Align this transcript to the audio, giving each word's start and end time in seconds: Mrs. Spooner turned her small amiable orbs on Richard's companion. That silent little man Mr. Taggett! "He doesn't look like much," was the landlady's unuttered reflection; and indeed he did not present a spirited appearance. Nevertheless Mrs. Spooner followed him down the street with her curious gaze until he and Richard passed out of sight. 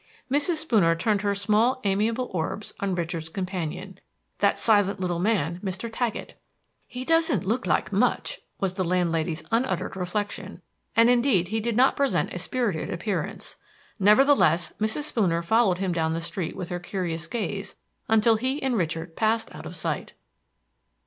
Mrs. 0.31 0.55
Spooner 0.55 0.95
turned 0.95 1.21
her 1.21 1.35
small 1.35 1.79
amiable 1.83 2.31
orbs 2.33 2.73
on 2.79 2.95
Richard's 2.95 3.29
companion. 3.29 3.99
That 4.39 4.57
silent 4.57 4.99
little 4.99 5.19
man 5.19 5.59
Mr. 5.63 5.91
Taggett! 5.91 6.33
"He 6.87 7.05
doesn't 7.05 7.45
look 7.45 7.67
like 7.67 7.93
much," 7.93 8.39
was 8.59 8.73
the 8.73 8.83
landlady's 8.83 9.43
unuttered 9.51 9.95
reflection; 9.95 10.63
and 10.95 11.07
indeed 11.07 11.49
he 11.49 11.59
did 11.59 11.75
not 11.77 11.95
present 11.95 12.33
a 12.33 12.39
spirited 12.39 12.89
appearance. 12.89 13.57
Nevertheless 13.99 14.73
Mrs. 14.81 15.03
Spooner 15.03 15.43
followed 15.43 15.77
him 15.77 15.93
down 15.93 16.13
the 16.13 16.19
street 16.21 16.55
with 16.55 16.69
her 16.69 16.79
curious 16.79 17.27
gaze 17.27 17.75
until 18.07 18.37
he 18.37 18.59
and 18.63 18.75
Richard 18.75 19.15
passed 19.15 19.53
out 19.53 19.67
of 19.67 19.75
sight. 19.75 20.13